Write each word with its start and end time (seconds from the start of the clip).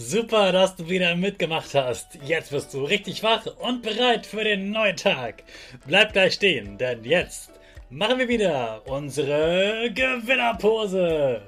Super, 0.00 0.52
dass 0.52 0.76
du 0.76 0.88
wieder 0.88 1.16
mitgemacht 1.16 1.74
hast. 1.74 2.20
Jetzt 2.24 2.52
bist 2.52 2.72
du 2.72 2.84
richtig 2.84 3.24
wach 3.24 3.46
und 3.58 3.82
bereit 3.82 4.26
für 4.26 4.44
den 4.44 4.70
neuen 4.70 4.96
Tag. 4.96 5.42
Bleib 5.88 6.12
gleich 6.12 6.34
stehen, 6.34 6.78
denn 6.78 7.02
jetzt 7.02 7.50
machen 7.90 8.20
wir 8.20 8.28
wieder 8.28 8.80
unsere 8.86 9.90
Gewinnerpose. 9.92 11.42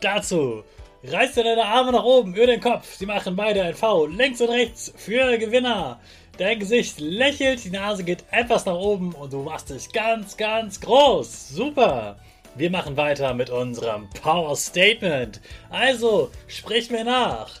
Dazu 0.00 0.64
reißt 1.04 1.36
du 1.36 1.44
deine 1.44 1.66
Arme 1.66 1.92
nach 1.92 2.02
oben 2.02 2.34
über 2.34 2.46
den 2.46 2.62
Kopf. 2.62 2.90
Sie 2.94 3.04
machen 3.04 3.36
beide 3.36 3.64
ein 3.64 3.74
V 3.74 4.06
links 4.06 4.40
und 4.40 4.48
rechts 4.48 4.94
für 4.96 5.36
Gewinner. 5.36 6.00
Dein 6.38 6.58
Gesicht 6.58 7.00
lächelt, 7.00 7.62
die 7.64 7.70
Nase 7.70 8.02
geht 8.02 8.24
etwas 8.30 8.64
nach 8.64 8.76
oben 8.76 9.12
und 9.12 9.30
du 9.30 9.42
machst 9.42 9.68
dich 9.68 9.92
ganz, 9.92 10.38
ganz 10.38 10.80
groß. 10.80 11.50
Super. 11.50 12.16
Wir 12.54 12.70
machen 12.70 12.96
weiter 12.96 13.34
mit 13.34 13.50
unserem 13.50 14.08
Power 14.22 14.56
Statement. 14.56 15.42
Also, 15.68 16.30
sprich 16.48 16.90
mir 16.90 17.04
nach. 17.04 17.60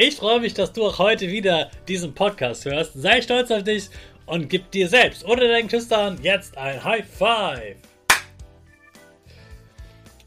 Ich 0.00 0.14
freue 0.14 0.38
mich, 0.38 0.54
dass 0.54 0.72
du 0.72 0.86
auch 0.86 1.00
heute 1.00 1.28
wieder 1.28 1.72
diesen 1.88 2.14
Podcast 2.14 2.64
hörst. 2.64 2.92
Sei 2.94 3.20
stolz 3.20 3.50
auf 3.50 3.64
dich 3.64 3.88
und 4.26 4.48
gib 4.48 4.70
dir 4.70 4.88
selbst 4.88 5.24
oder 5.24 5.48
deinen 5.48 5.66
Küstern 5.66 6.20
jetzt 6.22 6.56
ein 6.56 6.84
High 6.84 7.04
Five. 7.04 7.78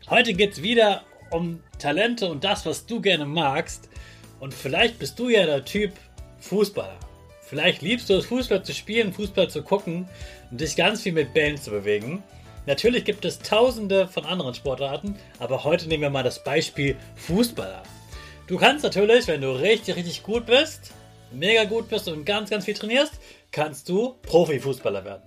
Heute 0.10 0.34
geht 0.34 0.52
es 0.52 0.62
wieder 0.62 1.04
um 1.30 1.64
Talente 1.80 2.30
und 2.30 2.44
das, 2.44 2.66
was 2.66 2.86
du 2.86 3.00
gerne 3.00 3.26
magst. 3.26 3.88
Und 4.42 4.54
vielleicht 4.54 5.00
bist 5.00 5.18
du 5.18 5.30
ja 5.30 5.46
der 5.46 5.64
Typ 5.64 5.94
Fußballer. 6.42 7.00
Vielleicht 7.40 7.82
liebst 7.82 8.10
du 8.10 8.16
es, 8.16 8.26
Fußball 8.26 8.64
zu 8.64 8.74
spielen, 8.74 9.14
Fußball 9.14 9.50
zu 9.50 9.64
gucken 9.64 10.10
und 10.52 10.60
dich 10.60 10.76
ganz 10.76 11.02
viel 11.02 11.14
mit 11.14 11.34
Bällen 11.34 11.56
zu 11.56 11.72
bewegen. 11.72 12.22
Natürlich 12.66 13.06
gibt 13.06 13.24
es 13.24 13.40
tausende 13.40 14.10
von 14.10 14.26
anderen 14.26 14.54
Sportarten, 14.54 15.16
aber 15.40 15.64
heute 15.64 15.88
nehmen 15.88 16.04
wir 16.04 16.10
mal 16.10 16.24
das 16.24 16.44
Beispiel 16.44 16.98
Fußballer. 17.16 17.84
Du 18.52 18.58
kannst 18.58 18.84
natürlich, 18.84 19.28
wenn 19.28 19.40
du 19.40 19.52
richtig, 19.52 19.96
richtig 19.96 20.24
gut 20.24 20.46
bist, 20.46 20.92
mega 21.32 21.64
gut 21.64 21.88
bist 21.88 22.10
und 22.10 22.26
ganz, 22.26 22.50
ganz 22.50 22.66
viel 22.66 22.74
trainierst, 22.74 23.14
kannst 23.50 23.88
du 23.88 24.16
Profifußballer 24.24 25.06
werden. 25.06 25.24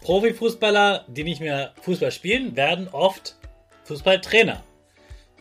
Profifußballer, 0.00 1.04
die 1.08 1.24
nicht 1.24 1.42
mehr 1.42 1.74
Fußball 1.82 2.10
spielen, 2.10 2.56
werden 2.56 2.88
oft 2.88 3.36
Fußballtrainer. 3.84 4.64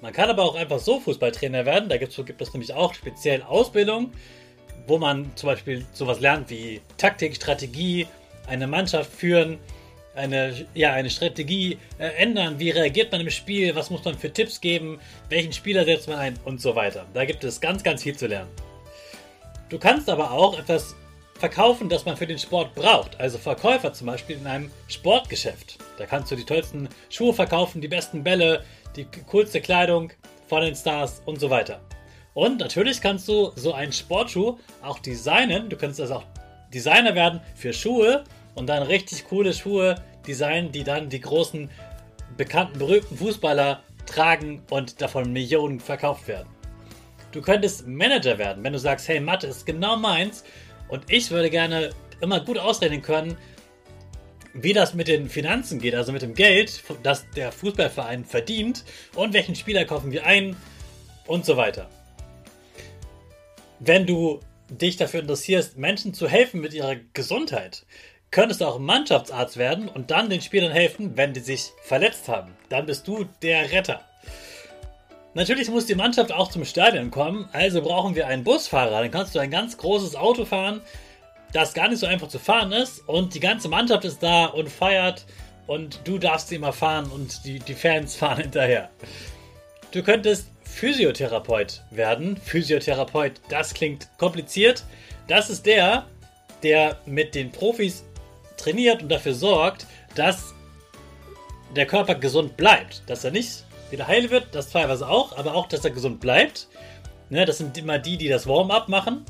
Man 0.01 0.12
kann 0.12 0.29
aber 0.29 0.44
auch 0.44 0.56
einfach 0.56 0.79
so 0.79 1.00
Fußballtrainer 1.00 1.66
werden. 1.66 1.88
Da 1.88 1.95
gibt 1.95 2.12
es 2.19 2.53
nämlich 2.53 2.74
auch 2.74 2.94
speziell 2.94 3.41
Ausbildung, 3.41 4.12
wo 4.85 4.97
man 4.97 5.31
zum 5.38 5.47
Beispiel 5.47 5.85
sowas 5.94 6.19
lernt 6.19 6.50
wie 6.50 6.81
Taktik, 6.97 7.38
Strategie, 7.38 8.06
eine 8.47 8.68
Mannschaft 8.68 9.13
führen, 9.13 9.59
eine, 10.16 10.66
ja, 10.74 10.94
eine 10.94 11.09
Strategie 11.09 11.78
äh, 11.97 12.07
ändern. 12.18 12.59
Wie 12.59 12.69
reagiert 12.69 13.12
man 13.12 13.22
im 13.22 13.29
Spiel? 13.29 13.75
Was 13.75 13.90
muss 13.90 14.03
man 14.03 14.18
für 14.18 14.31
Tipps 14.31 14.62
geben? 14.62 15.00
Welchen 15.29 15.53
Spieler 15.53 15.85
setzt 15.85 16.07
man 16.07 16.19
ein? 16.19 16.40
Und 16.46 16.62
so 16.62 16.75
weiter. 16.75 17.06
Da 17.13 17.25
gibt 17.25 17.44
es 17.44 17.59
ganz, 17.59 17.84
ganz 17.84 18.03
viel 18.03 18.16
zu 18.16 18.28
lernen. 18.28 18.50
Du 19.69 19.79
kannst 19.79 20.09
aber 20.09 20.31
auch 20.31 20.57
etwas 20.57 20.96
verkaufen, 21.40 21.90
das 21.90 22.06
man 22.06 22.16
für 22.16 22.28
den 22.28 22.38
Sport 22.38 22.75
braucht. 22.75 23.19
Also 23.19 23.38
Verkäufer 23.38 23.91
zum 23.94 24.07
Beispiel 24.07 24.38
in 24.38 24.47
einem 24.47 24.72
Sportgeschäft. 24.88 25.78
Da 25.97 26.06
kannst 26.06 26.31
du 26.31 26.35
die 26.35 26.45
tollsten 26.45 26.88
Schuhe 27.09 27.34
verkaufen, 27.34 27.81
die 27.81 27.88
besten 27.88 28.24
Bälle, 28.24 28.63
die 28.95 29.06
coolste 29.30 29.62
Kleidung 29.62 30.12
von 30.47 30.62
den 30.62 30.75
Stars 30.75 31.22
und 31.25 31.40
so 31.40 31.50
weiter. 31.50 31.81
Und 32.34 32.59
natürlich 32.59 33.01
kannst 33.01 33.28
du 33.28 33.51
so 33.56 33.74
einen 33.74 33.91
Sportschuh 33.91 34.57
auch 34.81 35.00
designen. 35.00 35.69
Du 35.69 35.78
kannst 35.78 36.00
also 36.00 36.16
auch 36.16 36.24
Designer 36.74 37.13
werden 37.13 37.41
für 37.56 37.74
Schuhe 37.74 38.24
und 38.55 38.67
dann 38.67 38.83
richtig 38.83 39.25
coole 39.25 39.53
Schuhe 39.53 39.95
designen, 40.27 40.71
die 40.71 40.83
dann 40.83 41.09
die 41.09 41.19
großen, 41.19 41.69
bekannten, 42.37 42.79
berühmten 42.79 43.17
Fußballer 43.17 43.83
tragen 44.05 44.63
und 44.69 45.01
davon 45.01 45.31
Millionen 45.31 45.79
verkauft 45.79 46.27
werden. 46.27 46.49
Du 47.31 47.41
könntest 47.41 47.87
Manager 47.87 48.37
werden, 48.37 48.63
wenn 48.63 48.73
du 48.73 48.79
sagst, 48.79 49.07
hey, 49.07 49.19
Mathe 49.19 49.47
ist 49.47 49.65
genau 49.65 49.97
meins 49.97 50.43
und 50.87 51.03
ich 51.09 51.31
würde 51.31 51.49
gerne 51.49 51.89
immer 52.21 52.39
gut 52.39 52.57
ausrechnen 52.57 53.01
können, 53.01 53.37
wie 54.53 54.73
das 54.73 54.93
mit 54.93 55.07
den 55.07 55.29
Finanzen 55.29 55.79
geht, 55.79 55.95
also 55.95 56.11
mit 56.11 56.21
dem 56.21 56.35
Geld, 56.35 56.83
das 57.01 57.25
der 57.31 57.51
Fußballverein 57.51 58.23
verdient 58.23 58.83
und 59.15 59.33
welchen 59.33 59.55
Spieler 59.55 59.85
kaufen 59.85 60.11
wir 60.11 60.25
ein 60.25 60.55
und 61.25 61.45
so 61.45 61.57
weiter. 61.57 61.89
Wenn 63.79 64.05
du 64.05 64.39
dich 64.69 64.95
dafür 64.97 65.21
interessierst, 65.21 65.77
Menschen 65.77 66.13
zu 66.13 66.27
helfen 66.27 66.61
mit 66.61 66.73
ihrer 66.73 66.95
Gesundheit, 67.13 67.85
könntest 68.33 68.61
du 68.61 68.66
auch 68.66 68.79
Mannschaftsarzt 68.79 69.57
werden 69.57 69.88
und 69.88 70.09
dann 70.12 70.30
den 70.30 70.41
Spielern 70.41 70.71
helfen, 70.71 71.15
wenn 71.15 71.33
die 71.33 71.39
sich 71.39 71.71
verletzt 71.83 72.27
haben. 72.27 72.57
Dann 72.68 72.88
bist 72.88 73.07
du 73.07 73.25
der 73.44 73.71
Retter. 73.71 74.01
Natürlich 75.35 75.69
muss 75.69 75.85
die 75.85 75.95
Mannschaft 75.95 76.31
auch 76.31 76.50
zum 76.50 76.65
Stadion 76.65 77.12
kommen, 77.12 77.47
also 77.53 77.81
brauchen 77.81 78.15
wir 78.15 78.27
einen 78.27 78.44
Busfahrer. 78.44 79.01
Dann 79.01 79.12
kannst 79.12 79.35
du 79.35 79.39
ein 79.39 79.51
ganz 79.51 79.77
großes 79.77 80.15
Auto 80.15 80.45
fahren, 80.45 80.81
das 81.53 81.75
gar 81.75 81.88
nicht 81.88 82.00
so 82.00 82.07
einfach 82.07 82.27
zu 82.27 82.39
fahren 82.39 82.71
ist 82.71 83.07
und 83.07 83.35
die 83.35 83.39
ganze 83.39 83.69
Mannschaft 83.69 84.03
ist 84.03 84.21
da 84.24 84.45
und 84.47 84.68
feiert 84.68 85.25
und 85.68 86.00
du 86.03 86.18
darfst 86.18 86.50
sie 86.50 86.56
immer 86.56 86.74
fahren 86.74 87.12
und 87.12 87.45
die, 87.45 87.59
die 87.59 87.75
Fans 87.75 88.15
fahren 88.18 88.41
hinterher. 88.41 88.89
Du 89.91 90.01
könntest 90.01 90.47
Physiotherapeut 90.63 91.83
werden. 91.91 92.35
Physiotherapeut, 92.38 93.33
das 93.50 93.75
klingt 93.75 94.07
kompliziert. 94.18 94.83
Das 95.27 95.51
ist 95.51 95.68
der, 95.68 96.07
der 96.63 96.97
mit 97.06 97.35
den 97.35 97.51
Profis 97.51 98.03
trainiert 98.63 99.01
und 99.01 99.10
dafür 99.10 99.33
sorgt, 99.33 99.88
dass 100.15 100.54
der 101.75 101.86
Körper 101.86 102.15
gesund 102.15 102.57
bleibt. 102.57 103.04
Dass 103.07 103.24
er 103.24 103.31
nicht 103.31 103.63
wieder 103.89 104.07
heil 104.07 104.30
wird, 104.30 104.48
das 104.54 104.69
teilweise 104.69 105.07
auch, 105.07 105.38
aber 105.38 105.56
auch, 105.56 105.68
dass 105.68 105.86
er 105.86 105.92
gesund 105.92 106.19
bleibt. 106.19 106.68
Ne, 107.30 107.45
das 107.45 107.57
sind 107.57 107.77
immer 107.77 108.00
die, 108.00 108.18
die 108.18 108.27
das 108.27 108.48
Warm-up 108.48 108.89
machen. 108.89 109.25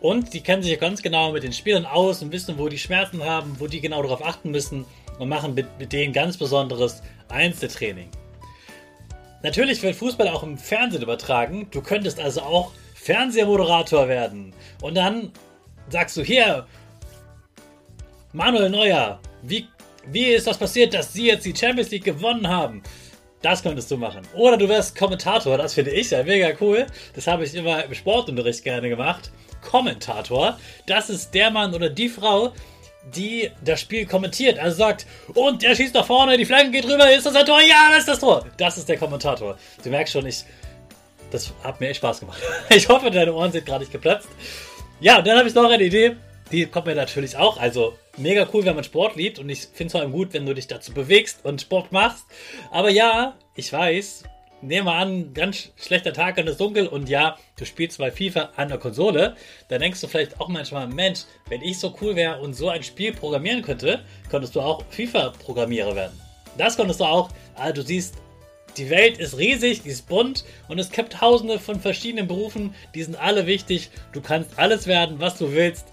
Und 0.00 0.32
die 0.32 0.40
kennen 0.40 0.62
sich 0.62 0.78
ganz 0.80 1.02
genau 1.02 1.32
mit 1.32 1.42
den 1.42 1.52
Spielern 1.52 1.84
aus 1.84 2.22
und 2.22 2.32
wissen, 2.32 2.58
wo 2.58 2.68
die 2.68 2.78
Schmerzen 2.78 3.22
haben, 3.22 3.56
wo 3.58 3.66
die 3.66 3.80
genau 3.80 4.02
darauf 4.02 4.24
achten 4.24 4.50
müssen 4.50 4.86
und 5.18 5.28
machen 5.28 5.54
mit, 5.54 5.66
mit 5.78 5.92
denen 5.92 6.12
ganz 6.12 6.38
besonderes 6.38 7.02
Einzeltraining. 7.28 8.08
Natürlich 9.42 9.82
wird 9.82 9.96
Fußball 9.96 10.28
auch 10.28 10.42
im 10.42 10.56
Fernsehen 10.58 11.02
übertragen. 11.02 11.66
Du 11.70 11.82
könntest 11.82 12.18
also 12.18 12.42
auch 12.42 12.72
Fernsehmoderator 12.94 14.08
werden. 14.08 14.54
Und 14.82 14.96
dann 14.96 15.32
sagst 15.88 16.16
du 16.16 16.22
hier, 16.22 16.66
Manuel 18.32 18.70
Neuer, 18.70 19.18
wie, 19.42 19.66
wie 20.06 20.26
ist 20.26 20.46
das 20.46 20.56
passiert, 20.56 20.94
dass 20.94 21.12
sie 21.12 21.26
jetzt 21.26 21.44
die 21.44 21.56
Champions 21.56 21.90
League 21.90 22.04
gewonnen 22.04 22.46
haben? 22.46 22.80
Das 23.42 23.62
könntest 23.62 23.90
du 23.90 23.96
machen. 23.96 24.20
Oder 24.34 24.56
du 24.56 24.68
wärst 24.68 24.96
Kommentator, 24.96 25.58
das 25.58 25.74
finde 25.74 25.90
ich 25.90 26.10
ja 26.10 26.22
mega 26.22 26.50
cool. 26.60 26.86
Das 27.14 27.26
habe 27.26 27.44
ich 27.44 27.54
immer 27.54 27.84
im 27.84 27.92
Sportunterricht 27.92 28.62
gerne 28.62 28.88
gemacht. 28.88 29.32
Kommentator, 29.68 30.58
das 30.86 31.10
ist 31.10 31.34
der 31.34 31.50
Mann 31.50 31.74
oder 31.74 31.90
die 31.90 32.08
Frau, 32.08 32.52
die 33.16 33.50
das 33.64 33.80
Spiel 33.80 34.06
kommentiert. 34.06 34.60
Also 34.60 34.76
sagt, 34.76 35.06
und 35.34 35.62
der 35.62 35.74
schießt 35.74 35.94
nach 35.94 36.06
vorne, 36.06 36.36
die 36.36 36.44
Flanke 36.44 36.70
geht 36.70 36.84
rüber, 36.84 37.10
ist 37.10 37.26
das 37.26 37.34
ein 37.34 37.46
Tor? 37.46 37.60
Ja, 37.60 37.88
das 37.90 38.00
ist 38.00 38.08
das 38.08 38.20
Tor. 38.20 38.46
Das 38.58 38.78
ist 38.78 38.88
der 38.88 38.96
Kommentator. 38.96 39.58
Du 39.82 39.90
merkst 39.90 40.12
schon, 40.12 40.26
ich, 40.26 40.44
das 41.32 41.52
hat 41.64 41.80
mir 41.80 41.88
echt 41.88 41.96
Spaß 41.96 42.20
gemacht. 42.20 42.40
Ich 42.70 42.88
hoffe, 42.88 43.10
deine 43.10 43.32
Ohren 43.34 43.50
sind 43.50 43.66
gerade 43.66 43.80
nicht 43.80 43.92
geplatzt. 43.92 44.28
Ja, 45.00 45.18
und 45.18 45.26
dann 45.26 45.36
habe 45.36 45.48
ich 45.48 45.54
noch 45.54 45.68
eine 45.68 45.82
Idee. 45.82 46.14
Die 46.52 46.66
kommt 46.66 46.86
mir 46.86 46.94
natürlich 46.94 47.36
auch. 47.36 47.58
Also 47.58 47.96
mega 48.16 48.48
cool, 48.52 48.64
wenn 48.64 48.74
man 48.74 48.84
Sport 48.84 49.16
liebt. 49.16 49.38
Und 49.38 49.48
ich 49.48 49.60
finde 49.60 49.86
es 49.86 49.92
vor 49.92 50.00
allem 50.00 50.12
gut, 50.12 50.32
wenn 50.32 50.46
du 50.46 50.54
dich 50.54 50.66
dazu 50.66 50.92
bewegst 50.92 51.44
und 51.44 51.60
Sport 51.60 51.92
machst. 51.92 52.26
Aber 52.70 52.90
ja, 52.90 53.36
ich 53.54 53.72
weiß, 53.72 54.24
nehmen 54.62 54.86
wir 54.86 54.94
an, 54.94 55.32
ganz 55.34 55.70
schlechter 55.76 56.12
Tag 56.12 56.36
und 56.38 56.44
es 56.44 56.52
ist 56.52 56.60
dunkel 56.60 56.86
und 56.86 57.08
ja, 57.08 57.36
du 57.56 57.64
spielst 57.64 57.98
bei 57.98 58.10
FIFA 58.10 58.50
an 58.56 58.68
der 58.68 58.78
Konsole, 58.78 59.36
dann 59.68 59.80
denkst 59.80 60.00
du 60.00 60.06
vielleicht 60.06 60.40
auch 60.40 60.48
manchmal, 60.48 60.86
Mensch, 60.88 61.20
wenn 61.48 61.62
ich 61.62 61.78
so 61.78 61.94
cool 62.00 62.16
wäre 62.16 62.40
und 62.40 62.54
so 62.54 62.68
ein 62.68 62.82
Spiel 62.82 63.12
programmieren 63.12 63.62
könnte, 63.62 64.04
könntest 64.28 64.54
du 64.54 64.60
auch 64.60 64.84
FIFA-Programmierer 64.90 65.94
werden. 65.94 66.20
Das 66.58 66.76
konntest 66.76 67.00
du 67.00 67.04
auch, 67.04 67.30
also 67.54 67.74
du 67.74 67.82
siehst, 67.82 68.16
die 68.76 68.90
Welt 68.90 69.18
ist 69.18 69.36
riesig, 69.38 69.82
die 69.82 69.88
ist 69.88 70.08
bunt 70.08 70.44
und 70.68 70.78
es 70.78 70.90
gibt 70.90 71.14
tausende 71.14 71.58
von 71.58 71.80
verschiedenen 71.80 72.28
Berufen, 72.28 72.74
die 72.94 73.02
sind 73.02 73.16
alle 73.16 73.46
wichtig. 73.46 73.90
Du 74.12 74.20
kannst 74.20 74.58
alles 74.58 74.86
werden, 74.86 75.18
was 75.18 75.38
du 75.38 75.52
willst. 75.52 75.86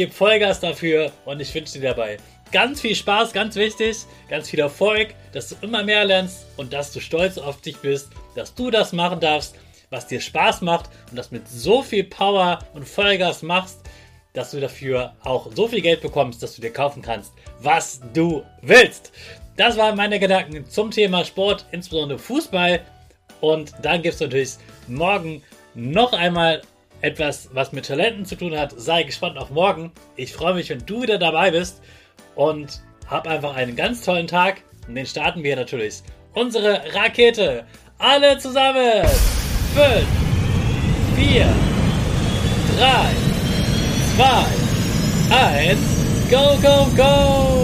Gib 0.00 0.14
Vollgas 0.14 0.60
dafür 0.60 1.12
und 1.26 1.40
ich 1.40 1.54
wünsche 1.54 1.74
dir 1.74 1.90
dabei 1.90 2.16
ganz 2.50 2.80
viel 2.80 2.94
Spaß, 2.94 3.34
ganz 3.34 3.54
wichtig, 3.56 3.98
ganz 4.30 4.48
viel 4.48 4.60
Erfolg, 4.60 5.08
dass 5.34 5.50
du 5.50 5.56
immer 5.60 5.84
mehr 5.84 6.06
lernst 6.06 6.46
und 6.56 6.72
dass 6.72 6.90
du 6.90 7.00
stolz 7.00 7.36
auf 7.36 7.60
dich 7.60 7.76
bist, 7.76 8.08
dass 8.34 8.54
du 8.54 8.70
das 8.70 8.94
machen 8.94 9.20
darfst, 9.20 9.56
was 9.90 10.06
dir 10.06 10.22
Spaß 10.22 10.62
macht 10.62 10.88
und 11.10 11.18
das 11.18 11.32
mit 11.32 11.46
so 11.46 11.82
viel 11.82 12.04
Power 12.04 12.60
und 12.72 12.88
Vollgas 12.88 13.42
machst, 13.42 13.80
dass 14.32 14.52
du 14.52 14.60
dafür 14.60 15.12
auch 15.22 15.54
so 15.54 15.68
viel 15.68 15.82
Geld 15.82 16.00
bekommst, 16.00 16.42
dass 16.42 16.56
du 16.56 16.62
dir 16.62 16.72
kaufen 16.72 17.02
kannst, 17.02 17.34
was 17.60 18.00
du 18.14 18.42
willst. 18.62 19.12
Das 19.58 19.76
waren 19.76 19.98
meine 19.98 20.18
Gedanken 20.18 20.66
zum 20.66 20.90
Thema 20.90 21.26
Sport, 21.26 21.66
insbesondere 21.72 22.18
Fußball. 22.18 22.80
Und 23.42 23.74
dann 23.82 24.00
gibt 24.00 24.14
es 24.14 24.20
natürlich 24.22 24.52
morgen 24.88 25.42
noch 25.74 26.14
einmal 26.14 26.62
etwas, 27.00 27.50
was 27.52 27.72
mit 27.72 27.86
Talenten 27.86 28.24
zu 28.24 28.36
tun 28.36 28.56
hat. 28.56 28.72
Sei 28.76 29.02
gespannt 29.02 29.38
auf 29.38 29.50
morgen. 29.50 29.92
Ich 30.16 30.32
freue 30.32 30.54
mich, 30.54 30.70
wenn 30.70 30.84
du 30.86 31.02
wieder 31.02 31.18
dabei 31.18 31.50
bist 31.50 31.82
und 32.34 32.80
hab 33.06 33.26
einfach 33.26 33.54
einen 33.56 33.76
ganz 33.76 34.04
tollen 34.04 34.26
Tag. 34.26 34.62
Und 34.86 34.94
den 34.94 35.06
starten 35.06 35.42
wir 35.42 35.56
natürlich. 35.56 36.02
Unsere 36.34 36.82
Rakete. 36.94 37.64
Alle 37.98 38.38
zusammen. 38.38 39.04
5, 39.74 40.06
4, 41.16 41.46
3, 42.78 43.10
2, 44.16 45.36
1. 45.36 45.78
Go, 46.30 46.56
go, 46.62 46.86
go! 46.96 47.59